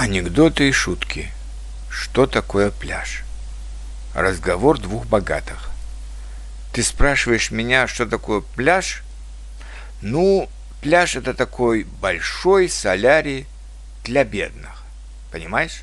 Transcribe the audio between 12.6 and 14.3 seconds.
солярий для